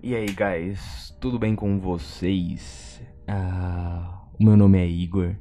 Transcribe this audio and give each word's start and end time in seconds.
E 0.00 0.14
aí, 0.14 0.26
guys, 0.26 1.12
tudo 1.20 1.40
bem 1.40 1.56
com 1.56 1.80
vocês? 1.80 3.02
Ah, 3.26 4.24
o 4.38 4.44
meu 4.44 4.56
nome 4.56 4.78
é 4.78 4.86
Igor, 4.86 5.34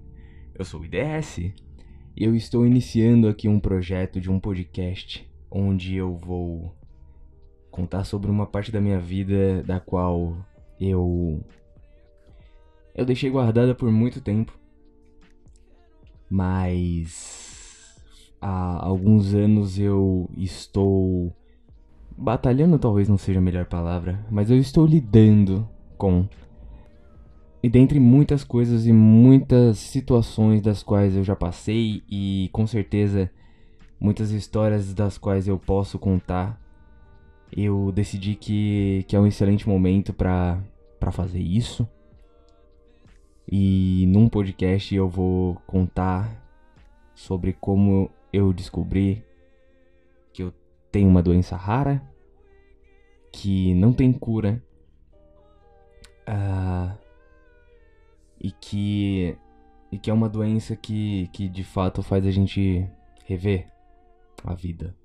eu 0.56 0.66
sou 0.66 0.82
o 0.82 0.86
IDS 0.86 1.38
e 1.38 1.54
eu 2.16 2.36
estou 2.36 2.66
iniciando 2.66 3.28
aqui 3.28 3.48
um 3.48 3.60
projeto 3.60 4.20
de 4.20 4.32
um 4.32 4.40
podcast 4.40 5.30
onde 5.52 5.96
eu 5.96 6.16
vou 6.16 6.76
contar 7.70 8.04
sobre 8.04 8.32
uma 8.32 8.48
parte 8.48 8.72
da 8.72 8.82
minha 8.82 9.00
vida 9.00 9.62
da 9.62 9.80
qual 9.80 10.36
eu 10.80 11.46
eu 12.96 13.06
deixei 13.06 13.30
guardada 13.30 13.76
por 13.76 13.92
muito 13.92 14.20
tempo. 14.22 14.58
Mas 16.28 17.96
há 18.42 18.84
alguns 18.84 19.36
anos 19.36 19.78
eu 19.78 20.28
estou 20.36 21.32
batalhando 22.18 22.80
talvez 22.80 23.08
não 23.08 23.18
seja 23.18 23.40
a 23.40 23.42
melhor 23.42 23.66
palavra, 23.66 24.26
mas 24.32 24.50
eu 24.50 24.58
estou 24.58 24.86
lidando 24.86 25.68
com 25.98 26.28
e 27.62 27.70
dentre 27.70 28.00
muitas 28.00 28.44
coisas 28.44 28.86
e 28.86 28.94
muitas 28.94 29.78
situações 29.78 30.62
das 30.62 30.84
quais 30.84 31.16
eu 31.16 31.24
já 31.24 31.36
passei 31.36 32.04
e 32.10 32.50
com 32.54 32.68
certeza 32.68 33.30
muitas 34.00 34.32
histórias 34.32 34.94
das 34.94 35.18
quais 35.18 35.48
eu 35.48 35.58
posso 35.58 35.98
contar, 35.98 36.62
eu 37.52 37.92
decidi 37.92 38.36
que, 38.36 39.04
que 39.08 39.16
é 39.16 39.20
um 39.20 39.28
excelente 39.28 39.68
momento 39.68 40.14
para 40.14 40.62
fazer 41.12 41.40
isso. 41.40 41.88
E 43.50 44.06
num 44.08 44.30
podcast 44.30 44.94
eu 44.94 45.10
vou 45.10 45.56
contar 45.66 46.44
sobre 47.16 47.54
como 47.54 48.10
eu 48.32 48.54
descobri 48.54 49.24
que 50.32 50.44
eu 50.44 50.54
tenho 50.92 51.10
uma 51.10 51.24
doença 51.24 51.56
rara, 51.56 52.02
que 53.32 53.74
não 53.74 53.94
tem 53.94 54.12
cura, 54.12 54.62
uh, 56.28 56.98
e, 58.40 58.52
que, 58.52 59.36
e 59.92 59.98
que 59.98 60.10
é 60.10 60.14
uma 60.14 60.30
doença 60.30 60.76
que, 60.76 61.30
que 61.34 61.48
de 61.48 61.64
fato 61.64 62.04
faz 62.04 62.26
a 62.26 62.32
gente 62.32 62.88
rever 63.26 63.68
a 64.44 64.54
vida. 64.54 64.96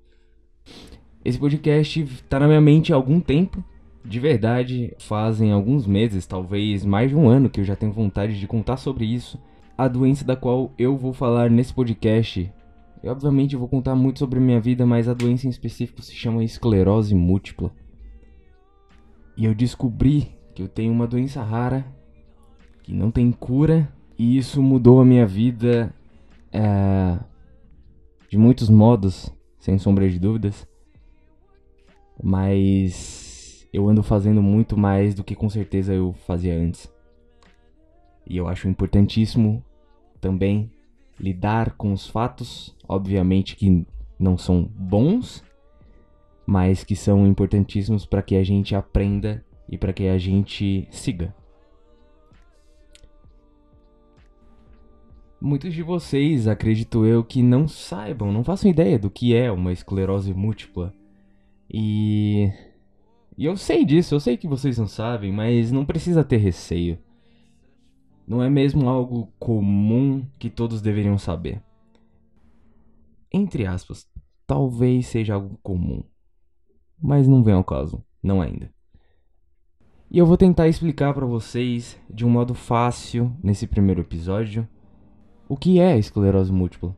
Esse 1.23 1.39
podcast 1.39 2.05
tá 2.29 2.39
na 2.39 2.47
minha 2.47 2.61
mente 2.61 2.91
há 2.91 2.95
algum 2.95 3.19
tempo, 3.19 3.63
de 4.05 4.19
verdade, 4.19 4.93
fazem 4.99 5.51
alguns 5.51 5.87
meses, 5.87 6.25
talvez 6.25 6.83
mais 6.83 7.09
de 7.09 7.15
um 7.15 7.29
ano, 7.29 7.49
que 7.49 7.61
eu 7.61 7.63
já 7.63 7.75
tenho 7.75 7.93
vontade 7.93 8.37
de 8.37 8.47
contar 8.47 8.75
sobre 8.75 9.05
isso. 9.05 9.39
A 9.77 9.87
doença 9.87 10.25
da 10.25 10.35
qual 10.35 10.73
eu 10.77 10.97
vou 10.97 11.13
falar 11.13 11.49
nesse 11.49 11.73
podcast. 11.73 12.51
Eu, 13.01 13.11
obviamente, 13.11 13.55
vou 13.55 13.67
contar 13.67 13.95
muito 13.95 14.19
sobre 14.19 14.39
minha 14.39 14.59
vida, 14.59 14.85
mas 14.85 15.07
a 15.07 15.13
doença 15.13 15.47
em 15.47 15.49
específico 15.49 16.01
se 16.01 16.13
chama 16.13 16.43
esclerose 16.43 17.15
múltipla. 17.15 17.71
E 19.35 19.45
eu 19.45 19.55
descobri 19.55 20.31
que 20.53 20.61
eu 20.61 20.67
tenho 20.67 20.91
uma 20.91 21.07
doença 21.07 21.41
rara, 21.41 21.85
que 22.83 22.93
não 22.93 23.09
tem 23.09 23.31
cura, 23.31 23.91
e 24.17 24.37
isso 24.37 24.61
mudou 24.61 25.01
a 25.01 25.05
minha 25.05 25.25
vida 25.25 25.93
é, 26.51 27.17
de 28.29 28.37
muitos 28.37 28.69
modos, 28.69 29.33
sem 29.59 29.77
sombra 29.77 30.09
de 30.09 30.19
dúvidas. 30.19 30.67
Mas 32.21 33.67
eu 33.73 33.89
ando 33.89 34.03
fazendo 34.03 34.41
muito 34.41 34.77
mais 34.77 35.15
do 35.15 35.23
que 35.23 35.35
com 35.35 35.49
certeza 35.49 35.93
eu 35.93 36.13
fazia 36.27 36.55
antes. 36.55 36.91
E 38.27 38.37
eu 38.37 38.47
acho 38.47 38.67
importantíssimo 38.67 39.63
também 40.21 40.71
lidar 41.19 41.71
com 41.71 41.91
os 41.91 42.07
fatos, 42.07 42.75
obviamente 42.87 43.55
que 43.55 43.85
não 44.19 44.37
são 44.37 44.63
bons, 44.63 45.43
mas 46.45 46.83
que 46.83 46.95
são 46.95 47.25
importantíssimos 47.27 48.05
para 48.05 48.21
que 48.21 48.35
a 48.35 48.43
gente 48.43 48.75
aprenda 48.75 49.43
e 49.69 49.77
para 49.77 49.93
que 49.93 50.07
a 50.07 50.17
gente 50.17 50.87
siga. 50.91 51.33
Muitos 55.39 55.73
de 55.73 55.83
vocês, 55.83 56.47
acredito 56.47 57.05
eu, 57.05 57.23
que 57.23 57.41
não 57.41 57.67
saibam, 57.67 58.31
não 58.31 58.43
façam 58.43 58.71
ideia 58.71 58.97
do 58.97 59.09
que 59.09 59.35
é 59.35 59.51
uma 59.51 59.73
esclerose 59.73 60.33
múltipla. 60.33 60.93
E 61.69 62.49
e 63.37 63.45
eu 63.45 63.57
sei 63.57 63.83
disso, 63.83 64.13
eu 64.13 64.19
sei 64.19 64.37
que 64.37 64.47
vocês 64.47 64.77
não 64.77 64.87
sabem, 64.87 65.31
mas 65.31 65.71
não 65.71 65.85
precisa 65.85 66.23
ter 66.23 66.37
receio. 66.37 66.99
Não 68.27 68.41
é 68.43 68.49
mesmo 68.49 68.87
algo 68.87 69.31
comum 69.39 70.25
que 70.37 70.49
todos 70.49 70.81
deveriam 70.81 71.17
saber. 71.17 71.61
Entre 73.31 73.65
aspas, 73.65 74.07
talvez 74.45 75.07
seja 75.07 75.33
algo 75.33 75.57
comum. 75.63 76.03
Mas 77.01 77.27
não 77.27 77.43
vem 77.43 77.53
ao 77.53 77.63
caso, 77.63 78.03
não 78.21 78.41
ainda. 78.41 78.71
E 80.09 80.17
eu 80.17 80.25
vou 80.25 80.37
tentar 80.37 80.67
explicar 80.67 81.13
para 81.13 81.25
vocês 81.25 81.99
de 82.09 82.25
um 82.25 82.29
modo 82.29 82.53
fácil 82.53 83.35
nesse 83.43 83.65
primeiro 83.65 84.01
episódio 84.01 84.67
o 85.49 85.57
que 85.57 85.79
é 85.79 85.97
esclerose 85.97 86.51
múltipla. 86.51 86.95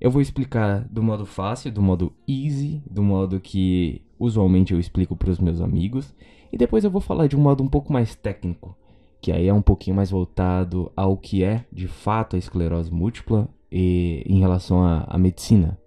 Eu 0.00 0.10
vou 0.10 0.20
explicar 0.20 0.84
do 0.90 1.02
modo 1.02 1.24
fácil, 1.24 1.72
do 1.72 1.80
modo 1.80 2.12
easy, 2.28 2.82
do 2.90 3.02
modo 3.02 3.40
que 3.40 4.02
usualmente 4.18 4.72
eu 4.72 4.80
explico 4.80 5.16
para 5.16 5.30
os 5.30 5.38
meus 5.38 5.60
amigos, 5.60 6.14
e 6.52 6.56
depois 6.56 6.84
eu 6.84 6.90
vou 6.90 7.00
falar 7.00 7.26
de 7.26 7.36
um 7.36 7.40
modo 7.40 7.62
um 7.62 7.68
pouco 7.68 7.92
mais 7.92 8.14
técnico, 8.14 8.76
que 9.20 9.32
aí 9.32 9.48
é 9.48 9.54
um 9.54 9.62
pouquinho 9.62 9.96
mais 9.96 10.10
voltado 10.10 10.92
ao 10.96 11.16
que 11.16 11.42
é 11.42 11.64
de 11.72 11.88
fato 11.88 12.36
a 12.36 12.38
esclerose 12.38 12.92
múltipla 12.92 13.48
e 13.70 14.22
em 14.26 14.38
relação 14.40 14.84
à, 14.84 15.16
medicina, 15.18 15.68
vai. 15.68 15.83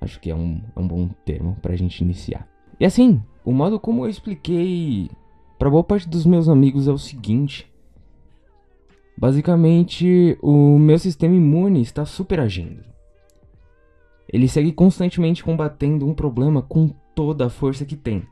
Acho 0.00 0.18
que 0.18 0.30
é 0.30 0.34
um, 0.34 0.62
é 0.74 0.80
um 0.80 0.88
bom 0.88 1.08
termo 1.24 1.56
para 1.60 1.74
a 1.74 1.76
gente 1.76 2.00
iniciar. 2.00 2.48
E 2.78 2.84
assim, 2.84 3.22
o 3.44 3.52
modo 3.52 3.78
como 3.78 4.04
eu 4.04 4.08
expliquei 4.08 5.10
para 5.58 5.68
boa 5.68 5.84
parte 5.84 6.08
dos 6.08 6.24
meus 6.24 6.48
amigos 6.48 6.88
é 6.88 6.92
o 6.92 6.98
seguinte: 6.98 7.70
basicamente, 9.16 10.38
o 10.40 10.78
meu 10.78 10.98
sistema 10.98 11.34
imune 11.34 11.82
está 11.82 12.06
super 12.06 12.40
agindo. 12.40 12.82
Ele 14.32 14.48
segue 14.48 14.72
constantemente 14.72 15.44
combatendo 15.44 16.06
um 16.06 16.14
problema 16.14 16.62
com 16.62 16.88
toda 17.14 17.46
a 17.46 17.50
força 17.50 17.84
que 17.84 17.96
tem. 17.96 18.22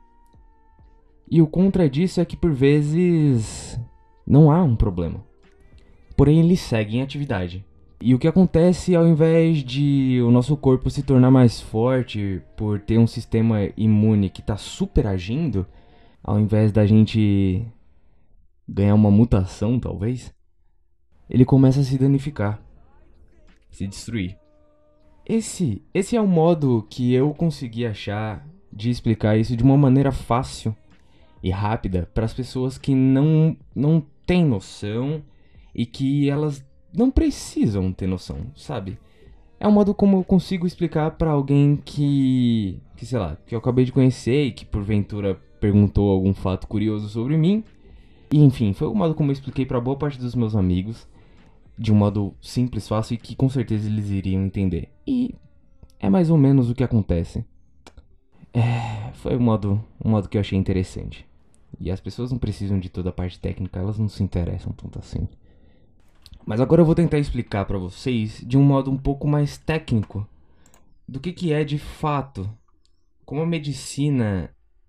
E 1.30 1.42
o 1.42 1.46
contra 1.46 1.90
disso 1.90 2.20
é 2.20 2.24
que 2.24 2.36
por 2.36 2.52
vezes 2.52 3.78
não 4.26 4.50
há 4.50 4.62
um 4.62 4.74
problema. 4.74 5.22
Porém, 6.16 6.40
ele 6.40 6.56
segue 6.56 6.96
em 6.96 7.02
atividade. 7.02 7.64
E 8.00 8.14
o 8.14 8.18
que 8.18 8.28
acontece 8.28 8.94
ao 8.94 9.06
invés 9.06 9.58
de 9.64 10.20
o 10.22 10.30
nosso 10.30 10.56
corpo 10.56 10.88
se 10.88 11.02
tornar 11.02 11.32
mais 11.32 11.60
forte 11.60 12.40
por 12.56 12.78
ter 12.78 12.96
um 12.96 13.08
sistema 13.08 13.58
imune 13.76 14.30
que 14.30 14.40
está 14.40 14.56
super 14.56 15.06
agindo, 15.06 15.66
ao 16.22 16.38
invés 16.38 16.70
da 16.70 16.86
gente 16.86 17.66
ganhar 18.68 18.94
uma 18.94 19.10
mutação, 19.10 19.80
talvez, 19.80 20.32
ele 21.28 21.44
começa 21.44 21.80
a 21.80 21.84
se 21.84 21.98
danificar, 21.98 22.62
se 23.70 23.86
destruir. 23.86 24.38
Esse, 25.26 25.82
esse 25.92 26.16
é 26.16 26.20
o 26.20 26.26
modo 26.26 26.86
que 26.88 27.12
eu 27.12 27.34
consegui 27.34 27.84
achar 27.84 28.46
de 28.72 28.90
explicar 28.90 29.36
isso 29.36 29.56
de 29.56 29.64
uma 29.64 29.76
maneira 29.76 30.12
fácil 30.12 30.74
e 31.42 31.50
rápida 31.50 32.08
para 32.14 32.24
as 32.24 32.32
pessoas 32.32 32.78
que 32.78 32.94
não, 32.94 33.56
não 33.74 34.04
têm 34.24 34.44
noção 34.44 35.22
e 35.74 35.84
que 35.84 36.30
elas 36.30 36.64
não 36.98 37.10
precisam 37.10 37.92
ter 37.92 38.08
noção, 38.08 38.38
sabe? 38.56 38.98
É 39.60 39.66
um 39.66 39.72
modo 39.72 39.94
como 39.94 40.18
eu 40.18 40.24
consigo 40.24 40.66
explicar 40.66 41.12
para 41.12 41.30
alguém 41.30 41.76
que, 41.76 42.80
que, 42.96 43.06
sei 43.06 43.18
lá, 43.18 43.36
que 43.46 43.54
eu 43.54 43.58
acabei 43.58 43.84
de 43.84 43.92
conhecer 43.92 44.46
e 44.46 44.52
que 44.52 44.64
porventura 44.64 45.36
perguntou 45.60 46.10
algum 46.10 46.34
fato 46.34 46.66
curioso 46.66 47.08
sobre 47.08 47.36
mim. 47.36 47.62
E 48.32 48.42
enfim, 48.42 48.72
foi 48.72 48.88
o 48.88 48.94
modo 48.94 49.14
como 49.14 49.30
eu 49.30 49.32
expliquei 49.32 49.64
para 49.64 49.80
boa 49.80 49.96
parte 49.96 50.18
dos 50.18 50.34
meus 50.34 50.54
amigos, 50.54 51.08
de 51.78 51.92
um 51.92 51.96
modo 51.96 52.34
simples, 52.40 52.86
fácil 52.86 53.14
e 53.14 53.18
que 53.18 53.34
com 53.34 53.48
certeza 53.48 53.88
eles 53.88 54.10
iriam 54.10 54.44
entender. 54.44 54.88
E 55.06 55.34
é 55.98 56.10
mais 56.10 56.30
ou 56.30 56.36
menos 56.36 56.68
o 56.68 56.74
que 56.74 56.84
acontece. 56.84 57.44
É, 58.52 59.12
foi 59.14 59.36
um 59.36 59.40
modo, 59.40 59.82
um 60.04 60.10
modo 60.10 60.28
que 60.28 60.36
eu 60.36 60.40
achei 60.40 60.58
interessante. 60.58 61.26
E 61.80 61.90
as 61.90 62.00
pessoas 62.00 62.32
não 62.32 62.38
precisam 62.38 62.78
de 62.78 62.88
toda 62.88 63.10
a 63.10 63.12
parte 63.12 63.38
técnica, 63.38 63.78
elas 63.78 63.98
não 63.98 64.08
se 64.08 64.22
interessam 64.22 64.72
tanto 64.72 64.98
assim. 64.98 65.28
Mas 66.48 66.62
agora 66.62 66.80
eu 66.80 66.86
vou 66.86 66.94
tentar 66.94 67.18
explicar 67.18 67.66
para 67.66 67.76
vocês 67.76 68.42
de 68.42 68.56
um 68.56 68.62
modo 68.62 68.90
um 68.90 68.96
pouco 68.96 69.28
mais 69.28 69.58
técnico 69.58 70.26
do 71.06 71.20
que, 71.20 71.30
que 71.30 71.52
é 71.52 71.62
de 71.62 71.76
fato, 71.76 72.48
como 73.22 73.42
a 73.42 73.46
medicina 73.46 74.48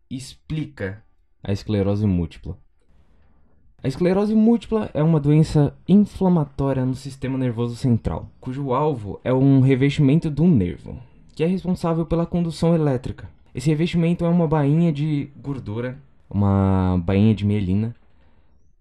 explica 0.09 1.03
a 1.43 1.51
esclerose 1.51 2.07
múltipla. 2.07 2.57
A 3.83 3.89
esclerose 3.89 4.33
múltipla 4.33 4.89
é 4.93 5.03
uma 5.03 5.19
doença 5.19 5.77
inflamatória 5.85 6.85
no 6.85 6.95
sistema 6.95 7.37
nervoso 7.37 7.75
central, 7.75 8.31
cujo 8.39 8.71
alvo 8.71 9.19
é 9.21 9.33
um 9.33 9.59
revestimento 9.59 10.29
do 10.29 10.45
nervo, 10.45 10.97
que 11.35 11.43
é 11.43 11.45
responsável 11.45 12.05
pela 12.05 12.25
condução 12.25 12.73
elétrica. 12.73 13.29
Esse 13.53 13.67
revestimento 13.67 14.23
é 14.23 14.29
uma 14.29 14.47
bainha 14.47 14.93
de 14.93 15.29
gordura, 15.35 15.99
uma 16.29 16.97
bainha 17.03 17.35
de 17.35 17.45
mielina, 17.45 17.93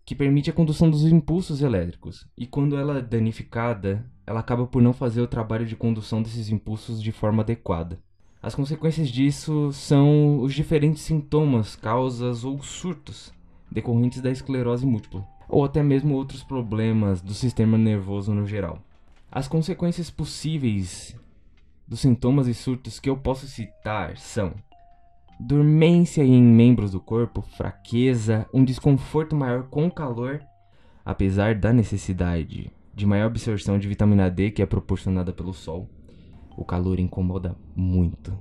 que 0.08 0.14
permite 0.14 0.48
a 0.48 0.54
condução 0.54 0.88
dos 0.88 1.04
impulsos 1.04 1.60
elétricos. 1.60 2.26
E 2.34 2.46
quando 2.46 2.78
ela 2.78 2.96
é 2.96 3.02
danificada, 3.02 4.10
ela 4.26 4.40
acaba 4.40 4.66
por 4.66 4.80
não 4.80 4.94
fazer 4.94 5.20
o 5.20 5.26
trabalho 5.26 5.66
de 5.66 5.76
condução 5.76 6.22
desses 6.22 6.48
impulsos 6.48 7.02
de 7.02 7.12
forma 7.12 7.42
adequada. 7.42 7.98
As 8.40 8.54
consequências 8.54 9.10
disso 9.10 9.70
são 9.70 10.40
os 10.40 10.54
diferentes 10.54 11.02
sintomas, 11.02 11.76
causas 11.76 12.42
ou 12.42 12.62
surtos 12.62 13.34
decorrentes 13.70 14.22
da 14.22 14.30
esclerose 14.30 14.86
múltipla, 14.86 15.26
ou 15.46 15.62
até 15.62 15.82
mesmo 15.82 16.14
outros 16.14 16.42
problemas 16.42 17.20
do 17.20 17.34
sistema 17.34 17.76
nervoso 17.76 18.32
no 18.32 18.46
geral. 18.46 18.78
As 19.30 19.46
consequências 19.46 20.08
possíveis 20.08 21.14
dos 21.86 22.00
sintomas 22.00 22.48
e 22.48 22.54
surtos 22.54 22.98
que 22.98 23.10
eu 23.10 23.16
posso 23.18 23.46
citar 23.46 24.16
são 24.16 24.54
dormência 25.38 26.22
em 26.24 26.42
membros 26.42 26.92
do 26.92 27.00
corpo, 27.00 27.42
fraqueza, 27.42 28.46
um 28.52 28.64
desconforto 28.64 29.36
maior 29.36 29.64
com 29.64 29.86
o 29.86 29.90
calor, 29.90 30.40
apesar 31.04 31.54
da 31.54 31.72
necessidade 31.72 32.72
de 32.92 33.06
maior 33.06 33.26
absorção 33.26 33.78
de 33.78 33.86
vitamina 33.86 34.28
D 34.28 34.50
que 34.50 34.60
é 34.60 34.66
proporcionada 34.66 35.32
pelo 35.32 35.54
sol. 35.54 35.88
O 36.56 36.64
calor 36.64 36.98
incomoda 36.98 37.56
muito. 37.76 38.36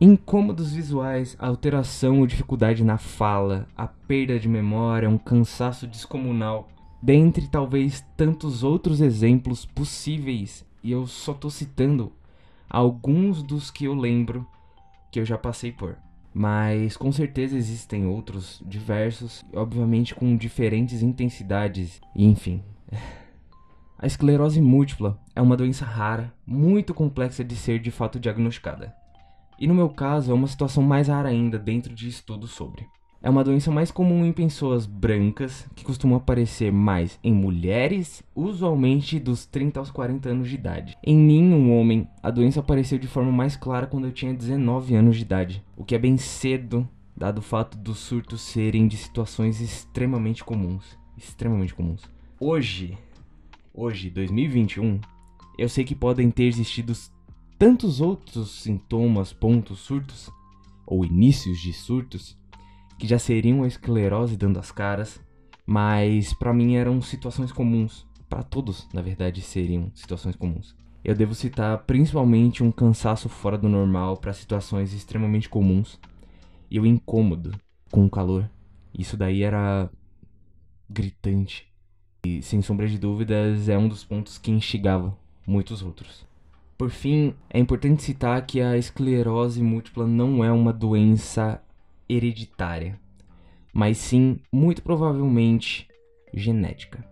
Incômodos 0.00 0.72
visuais, 0.72 1.36
alteração 1.38 2.20
ou 2.20 2.26
dificuldade 2.26 2.84
na 2.84 2.98
fala, 2.98 3.66
a 3.76 3.88
perda 3.88 4.38
de 4.38 4.48
memória, 4.48 5.10
um 5.10 5.18
cansaço 5.18 5.86
descomunal, 5.86 6.68
dentre 7.02 7.48
talvez 7.48 8.04
tantos 8.16 8.62
outros 8.62 9.00
exemplos 9.00 9.66
possíveis, 9.66 10.64
e 10.82 10.92
eu 10.92 11.06
só 11.06 11.34
tô 11.34 11.50
citando 11.50 12.12
alguns 12.70 13.42
dos 13.42 13.70
que 13.70 13.86
eu 13.86 13.94
lembro 13.94 14.46
que 15.10 15.18
eu 15.18 15.24
já 15.24 15.38
passei 15.38 15.72
por. 15.72 16.03
Mas 16.36 16.96
com 16.96 17.12
certeza 17.12 17.56
existem 17.56 18.06
outros 18.06 18.60
diversos, 18.66 19.44
obviamente 19.54 20.16
com 20.16 20.36
diferentes 20.36 21.00
intensidades, 21.00 22.00
e 22.14 22.26
enfim. 22.26 22.60
A 23.96 24.06
esclerose 24.06 24.60
múltipla 24.60 25.18
é 25.34 25.40
uma 25.40 25.56
doença 25.56 25.84
rara, 25.84 26.34
muito 26.44 26.92
complexa 26.92 27.44
de 27.44 27.54
ser 27.54 27.78
de 27.78 27.92
fato 27.92 28.18
diagnosticada. 28.18 28.92
E 29.58 29.68
no 29.68 29.74
meu 29.74 29.88
caso 29.88 30.32
é 30.32 30.34
uma 30.34 30.48
situação 30.48 30.82
mais 30.82 31.06
rara 31.06 31.28
ainda 31.28 31.58
dentro 31.58 31.94
de 31.94 32.08
estudos 32.08 32.50
sobre. 32.50 32.84
É 33.24 33.30
uma 33.30 33.42
doença 33.42 33.70
mais 33.70 33.90
comum 33.90 34.22
em 34.22 34.34
pessoas 34.34 34.84
brancas, 34.84 35.66
que 35.74 35.82
costuma 35.82 36.18
aparecer 36.18 36.70
mais 36.70 37.18
em 37.24 37.32
mulheres, 37.32 38.22
usualmente 38.34 39.18
dos 39.18 39.46
30 39.46 39.80
aos 39.80 39.90
40 39.90 40.28
anos 40.28 40.50
de 40.50 40.56
idade. 40.56 40.94
Em 41.02 41.16
mim, 41.16 41.54
um 41.54 41.74
homem, 41.74 42.06
a 42.22 42.30
doença 42.30 42.60
apareceu 42.60 42.98
de 42.98 43.06
forma 43.06 43.32
mais 43.32 43.56
clara 43.56 43.86
quando 43.86 44.06
eu 44.06 44.12
tinha 44.12 44.34
19 44.34 44.94
anos 44.94 45.16
de 45.16 45.22
idade, 45.22 45.64
o 45.74 45.86
que 45.86 45.94
é 45.94 45.98
bem 45.98 46.18
cedo, 46.18 46.86
dado 47.16 47.38
o 47.38 47.42
fato 47.42 47.78
dos 47.78 47.96
surtos 47.96 48.42
serem 48.42 48.86
de 48.86 48.98
situações 48.98 49.58
extremamente 49.58 50.44
comuns. 50.44 50.84
Extremamente 51.16 51.72
comuns. 51.72 52.02
Hoje, 52.38 52.98
hoje, 53.72 54.10
2021, 54.10 55.00
eu 55.56 55.70
sei 55.70 55.82
que 55.82 55.94
podem 55.94 56.30
ter 56.30 56.44
existido 56.44 56.92
tantos 57.58 58.02
outros 58.02 58.50
sintomas, 58.60 59.32
pontos, 59.32 59.78
surtos, 59.78 60.30
ou 60.86 61.06
inícios 61.06 61.58
de 61.58 61.72
surtos, 61.72 62.36
que 62.98 63.06
já 63.06 63.18
seriam 63.18 63.62
a 63.62 63.66
esclerose 63.66 64.36
dando 64.36 64.58
as 64.58 64.70
caras, 64.70 65.20
mas 65.66 66.32
para 66.32 66.52
mim 66.52 66.76
eram 66.76 67.00
situações 67.00 67.52
comuns. 67.52 68.06
Para 68.28 68.42
todos, 68.42 68.88
na 68.92 69.02
verdade, 69.02 69.40
seriam 69.40 69.90
situações 69.94 70.36
comuns. 70.36 70.74
Eu 71.04 71.14
devo 71.14 71.34
citar 71.34 71.78
principalmente 71.84 72.62
um 72.62 72.72
cansaço 72.72 73.28
fora 73.28 73.58
do 73.58 73.68
normal 73.68 74.16
para 74.16 74.32
situações 74.32 74.92
extremamente 74.92 75.48
comuns 75.48 76.00
e 76.70 76.80
o 76.80 76.86
incômodo 76.86 77.52
com 77.90 78.06
o 78.06 78.10
calor. 78.10 78.50
Isso 78.96 79.16
daí 79.16 79.42
era 79.42 79.90
gritante. 80.88 81.66
E 82.24 82.40
sem 82.40 82.62
sombra 82.62 82.88
de 82.88 82.98
dúvidas 82.98 83.68
é 83.68 83.76
um 83.76 83.86
dos 83.86 84.02
pontos 84.02 84.38
que 84.38 84.50
instigava 84.50 85.16
muitos 85.46 85.82
outros. 85.82 86.26
Por 86.76 86.90
fim, 86.90 87.34
é 87.50 87.58
importante 87.58 88.02
citar 88.02 88.44
que 88.46 88.60
a 88.60 88.76
esclerose 88.76 89.62
múltipla 89.62 90.06
não 90.06 90.42
é 90.42 90.50
uma 90.50 90.72
doença 90.72 91.62
hereditária, 92.08 92.98
mas 93.72 93.98
sim, 93.98 94.38
muito 94.52 94.82
provavelmente, 94.82 95.88
genética. 96.32 97.04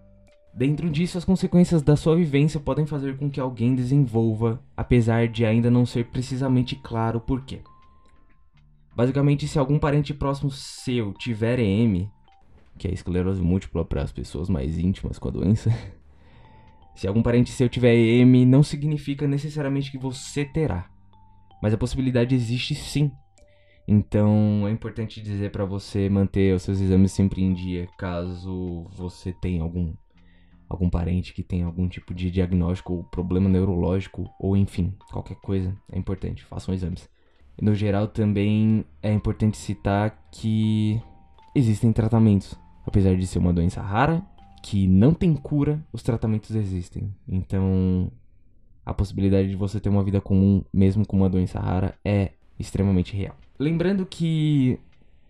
Dentro 0.54 0.90
disso, 0.90 1.16
as 1.16 1.24
consequências 1.24 1.82
da 1.82 1.96
sua 1.96 2.14
vivência 2.14 2.60
podem 2.60 2.84
fazer 2.84 3.16
com 3.16 3.30
que 3.30 3.40
alguém 3.40 3.74
desenvolva, 3.74 4.62
apesar 4.76 5.26
de 5.26 5.46
ainda 5.46 5.70
não 5.70 5.86
ser 5.86 6.06
precisamente 6.06 6.76
claro 6.76 7.18
o 7.18 7.22
porquê. 7.22 7.60
Basicamente, 8.94 9.48
se 9.48 9.58
algum 9.58 9.78
parente 9.78 10.12
próximo 10.12 10.50
seu 10.50 11.14
tiver 11.14 11.58
EM, 11.58 12.10
que 12.76 12.86
é 12.86 12.92
esclerose 12.92 13.40
múltipla 13.40 13.84
para 13.84 14.02
as 14.02 14.12
pessoas 14.12 14.50
mais 14.50 14.78
íntimas 14.78 15.18
com 15.18 15.28
a 15.28 15.30
doença, 15.32 15.70
se 16.94 17.08
algum 17.08 17.22
parente 17.22 17.50
seu 17.50 17.70
tiver 17.70 17.94
EM, 17.94 18.44
não 18.44 18.62
significa 18.62 19.26
necessariamente 19.26 19.90
que 19.90 19.96
você 19.96 20.44
terá, 20.44 20.90
mas 21.62 21.72
a 21.72 21.78
possibilidade 21.78 22.34
existe 22.34 22.74
sim. 22.74 23.10
Então 23.86 24.66
é 24.66 24.70
importante 24.70 25.20
dizer 25.20 25.50
para 25.50 25.64
você 25.64 26.08
manter 26.08 26.54
os 26.54 26.62
seus 26.62 26.80
exames 26.80 27.12
sempre 27.12 27.42
em 27.42 27.52
dia, 27.52 27.88
caso 27.98 28.86
você 28.96 29.32
tenha 29.32 29.62
algum 29.62 29.92
algum 30.68 30.88
parente 30.88 31.34
que 31.34 31.42
tenha 31.42 31.66
algum 31.66 31.86
tipo 31.86 32.14
de 32.14 32.30
diagnóstico 32.30 32.94
ou 32.94 33.04
problema 33.04 33.48
neurológico 33.48 34.30
ou 34.40 34.56
enfim, 34.56 34.94
qualquer 35.10 35.36
coisa, 35.36 35.76
é 35.90 35.98
importante, 35.98 36.44
façam 36.44 36.72
exames. 36.72 37.10
No 37.60 37.74
geral 37.74 38.08
também 38.08 38.84
é 39.02 39.12
importante 39.12 39.58
citar 39.58 40.28
que 40.30 41.00
existem 41.54 41.92
tratamentos, 41.92 42.58
apesar 42.86 43.14
de 43.14 43.26
ser 43.26 43.38
uma 43.38 43.52
doença 43.52 43.82
rara, 43.82 44.24
que 44.62 44.86
não 44.86 45.12
tem 45.12 45.34
cura, 45.34 45.84
os 45.92 46.02
tratamentos 46.02 46.54
existem. 46.54 47.12
Então, 47.28 48.10
a 48.86 48.94
possibilidade 48.94 49.50
de 49.50 49.56
você 49.56 49.78
ter 49.78 49.88
uma 49.88 50.04
vida 50.04 50.20
comum, 50.20 50.64
mesmo 50.72 51.06
com 51.06 51.16
uma 51.16 51.28
doença 51.28 51.60
rara, 51.60 51.94
é 52.04 52.32
extremamente 52.58 53.14
real. 53.14 53.36
Lembrando 53.58 54.06
que 54.06 54.78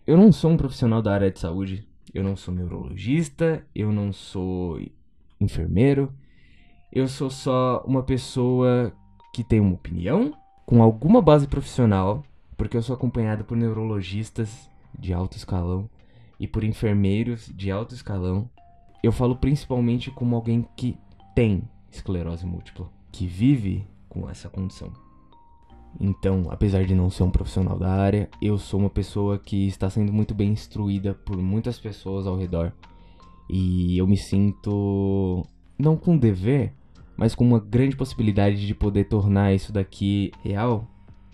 eu 0.05 0.17
não 0.17 0.31
sou 0.31 0.51
um 0.51 0.57
profissional 0.57 1.01
da 1.01 1.13
área 1.13 1.31
de 1.31 1.39
saúde, 1.39 1.87
eu 2.13 2.23
não 2.23 2.35
sou 2.35 2.53
neurologista, 2.53 3.65
eu 3.73 3.91
não 3.91 4.11
sou 4.11 4.79
enfermeiro, 5.39 6.13
eu 6.91 7.07
sou 7.07 7.29
só 7.29 7.83
uma 7.85 8.03
pessoa 8.03 8.93
que 9.33 9.43
tem 9.43 9.59
uma 9.59 9.73
opinião 9.73 10.33
com 10.65 10.81
alguma 10.81 11.21
base 11.21 11.47
profissional, 11.47 12.23
porque 12.55 12.77
eu 12.77 12.81
sou 12.81 12.95
acompanhado 12.95 13.43
por 13.43 13.57
neurologistas 13.57 14.69
de 14.97 15.13
alto 15.13 15.37
escalão 15.37 15.89
e 16.39 16.47
por 16.47 16.63
enfermeiros 16.63 17.51
de 17.55 17.71
alto 17.71 17.93
escalão 17.95 18.49
eu 19.03 19.11
falo 19.11 19.35
principalmente 19.35 20.09
como 20.09 20.33
alguém 20.33 20.65
que 20.77 20.97
tem 21.35 21.67
esclerose 21.91 22.45
múltipla, 22.45 22.89
que 23.11 23.27
vive 23.27 23.85
com 24.07 24.29
essa 24.29 24.49
condição. 24.49 24.93
Então, 25.99 26.47
apesar 26.49 26.85
de 26.85 26.95
não 26.95 27.09
ser 27.09 27.23
um 27.23 27.31
profissional 27.31 27.77
da 27.77 27.89
área, 27.89 28.29
eu 28.41 28.57
sou 28.57 28.79
uma 28.79 28.89
pessoa 28.89 29.37
que 29.37 29.67
está 29.67 29.89
sendo 29.89 30.11
muito 30.11 30.33
bem 30.33 30.51
instruída 30.51 31.13
por 31.13 31.37
muitas 31.37 31.79
pessoas 31.79 32.25
ao 32.25 32.37
redor. 32.37 32.73
E 33.49 33.97
eu 33.97 34.07
me 34.07 34.17
sinto 34.17 35.45
não 35.77 35.95
com 35.95 36.17
dever, 36.17 36.73
mas 37.15 37.35
com 37.35 37.45
uma 37.45 37.59
grande 37.59 37.95
possibilidade 37.95 38.65
de 38.65 38.73
poder 38.73 39.05
tornar 39.05 39.53
isso 39.53 39.71
daqui 39.71 40.31
real 40.43 40.87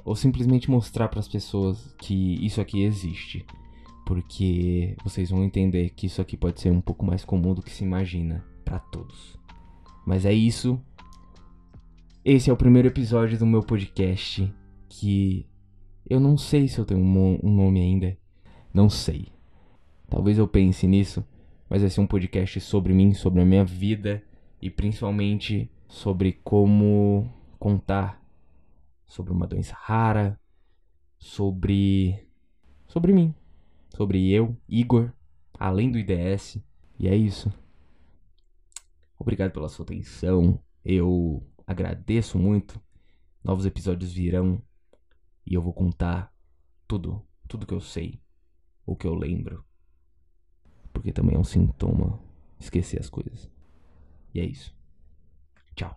ou 0.04 0.16
simplesmente 0.16 0.70
mostrar 0.70 1.08
para 1.08 1.20
as 1.20 1.28
pessoas 1.28 1.96
que 2.00 2.44
isso 2.46 2.60
aqui 2.60 2.84
existe 2.84 3.46
porque 4.10 4.96
vocês 5.04 5.30
vão 5.30 5.44
entender 5.44 5.92
que 5.92 6.08
isso 6.08 6.20
aqui 6.20 6.36
pode 6.36 6.60
ser 6.60 6.72
um 6.72 6.82
pouco 6.82 7.06
mais 7.06 7.24
comum 7.24 7.54
do 7.54 7.62
que 7.62 7.70
se 7.70 7.84
imagina 7.84 8.44
para 8.66 8.80
todos. 8.80 9.38
Mas 10.04 10.26
é 10.26 10.34
isso. 10.34 10.82
Esse 12.24 12.50
é 12.50 12.54
o 12.54 12.58
primeiro 12.58 12.90
episódio 12.90 13.40
do 13.40 13.46
meu 13.46 13.64
podcast 13.64 14.54
que 14.90 15.48
eu 16.06 16.20
não 16.20 16.38
sei 16.38 16.68
se 16.68 16.78
eu 16.78 16.84
tenho 16.84 17.00
um 17.00 17.50
nome 17.50 17.80
ainda. 17.80 18.18
Não 18.74 18.90
sei. 18.90 19.30
Talvez 20.10 20.38
eu 20.38 20.46
pense 20.46 20.86
nisso, 20.86 21.26
mas 21.70 21.82
vai 21.82 21.90
ser 21.90 22.02
um 22.02 22.08
podcast 22.08 22.60
sobre 22.60 22.94
mim, 22.94 23.14
sobre 23.14 23.42
a 23.42 23.46
minha 23.46 23.64
vida 23.64 24.22
e 24.62 24.70
principalmente 24.70 25.72
sobre 25.88 26.34
como 26.44 27.32
contar 27.58 28.22
sobre 29.08 29.32
uma 29.32 29.48
doença 29.48 29.74
rara, 29.80 30.38
sobre 31.18 32.28
sobre 32.86 33.14
mim, 33.14 33.34
sobre 33.96 34.30
eu, 34.30 34.58
Igor, 34.68 35.10
além 35.58 35.90
do 35.90 35.98
IDS. 35.98 36.62
E 37.00 37.08
é 37.08 37.16
isso. 37.16 37.50
Obrigado 39.18 39.52
pela 39.52 39.70
sua 39.70 39.84
atenção. 39.84 40.60
Eu 40.84 41.42
agradeço 41.70 42.40
muito. 42.40 42.82
Novos 43.44 43.64
episódios 43.64 44.12
virão 44.12 44.60
e 45.46 45.54
eu 45.54 45.62
vou 45.62 45.72
contar 45.72 46.34
tudo, 46.88 47.24
tudo 47.48 47.66
que 47.68 47.74
eu 47.74 47.80
sei, 47.80 48.20
o 48.86 48.96
que 48.96 49.06
eu 49.06 49.14
lembro. 49.14 49.64
Porque 50.92 51.14
também 51.14 51.36
é 51.36 51.40
um 51.40 51.44
sintoma 51.44 52.20
esquecer 52.60 53.00
as 53.00 53.08
coisas. 53.08 53.52
E 54.34 54.40
é 54.40 54.46
isso. 54.46 54.76
Tchau. 55.76 55.96